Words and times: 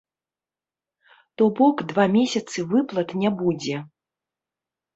То 1.41 1.49
бок 1.59 1.75
два 1.93 2.05
месяцы 2.17 2.65
выплат 2.73 3.17
не 3.25 3.29
будзе. 3.43 3.75